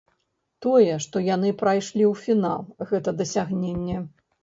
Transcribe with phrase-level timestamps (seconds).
[0.65, 4.05] Тое, што яны прайшлі ў фінал гэта дасягненне.